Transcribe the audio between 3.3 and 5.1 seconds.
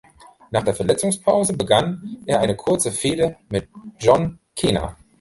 mit John Cena.